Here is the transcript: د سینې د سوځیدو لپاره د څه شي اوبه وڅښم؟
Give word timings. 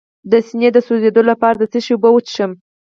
د 0.31 0.33
سینې 0.47 0.69
د 0.73 0.77
سوځیدو 0.87 1.21
لپاره 1.31 1.57
د 1.59 1.63
څه 1.71 1.79
شي 1.85 1.91
اوبه 1.93 2.09
وڅښم؟ 2.11 2.51